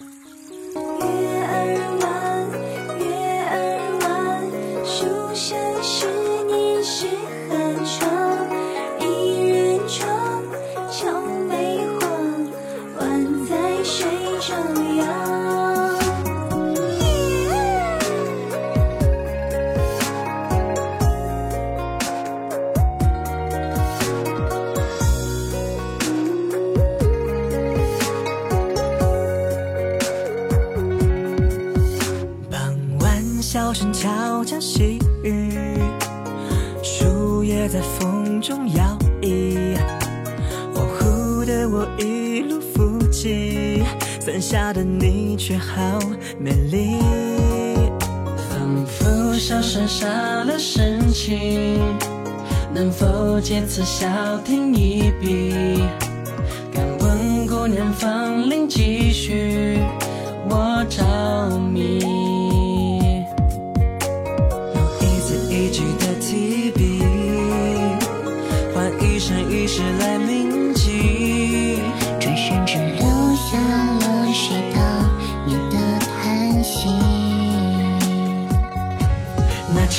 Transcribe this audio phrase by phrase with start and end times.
[0.00, 0.06] 月
[1.44, 1.54] 儿
[2.00, 2.08] 弯，
[2.98, 3.04] 月
[3.50, 3.54] 儿
[4.00, 4.08] 弯，
[4.84, 4.96] 书
[5.34, 5.46] 生
[5.82, 6.08] 是
[6.48, 7.06] 你是
[33.52, 35.76] 小声悄悄细语，
[36.84, 39.76] 树叶在风中摇曳。
[40.72, 43.82] 恍惚的我一路扶起，
[44.20, 45.98] 伞下的你却好
[46.38, 46.96] 美丽。
[48.36, 50.06] 仿佛小声杀
[50.44, 51.80] 了深情，
[52.72, 54.06] 能否借此小
[54.44, 55.82] 停一笔？
[56.72, 59.80] 敢问姑娘芳龄几许？
[60.48, 61.04] 我找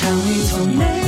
[0.02, 1.01] 场雨从没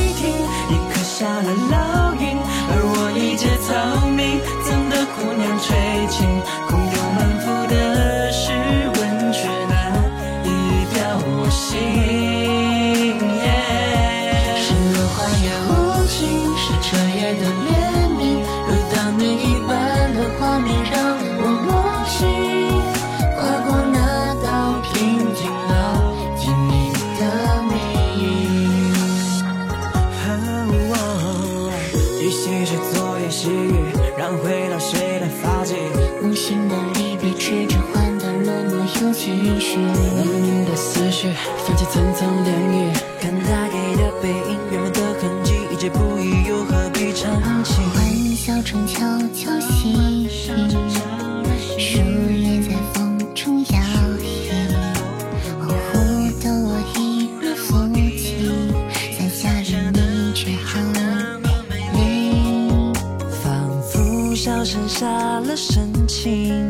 [64.44, 66.69] 佛小声杀了深情，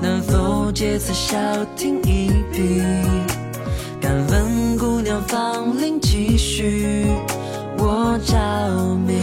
[0.00, 1.36] 能否借此小
[1.74, 2.80] 停一笔？
[4.00, 7.04] 敢问姑娘芳龄几许？
[7.78, 8.36] 我着
[9.04, 9.14] 迷。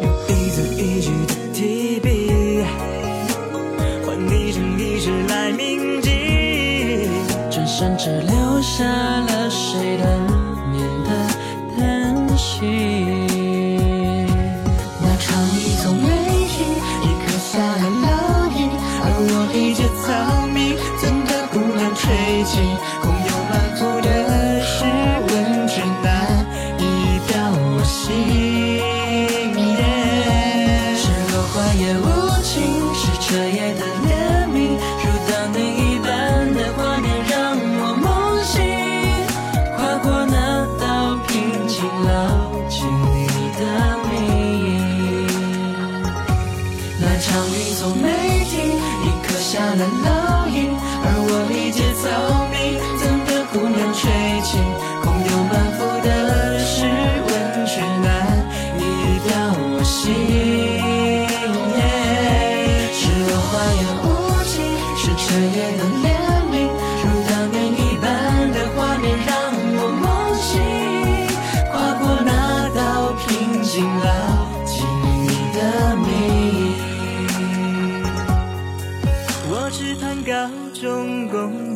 [0.00, 2.62] 用一字一句的提笔，
[4.06, 7.10] 换一生一世来铭记。
[7.50, 10.04] 转身只留下了谁的
[10.70, 11.10] 年的
[11.76, 12.97] 叹息。
[23.00, 24.08] 空有满腹的
[24.62, 24.84] 诗
[25.28, 25.32] 文，
[25.68, 26.06] 却难
[26.78, 26.82] 以
[27.26, 27.96] 表我心。
[30.96, 31.02] 是
[31.32, 32.06] 落花也无
[32.42, 32.48] 情，
[32.94, 34.08] 是彻夜的怜
[34.52, 34.56] 悯，
[35.02, 36.06] 如当年一般
[36.54, 37.36] 的画面让
[37.80, 38.06] 我梦
[38.44, 38.54] 醒。
[39.76, 40.36] 跨过那
[40.78, 40.82] 道
[41.26, 41.32] 瓶
[41.68, 42.08] 颈，牢
[42.68, 43.16] 记你
[43.58, 43.62] 的
[44.10, 44.12] 名。
[47.00, 48.06] 那场雨从没
[48.50, 49.82] 停，已刻下了
[80.80, 81.67] 中共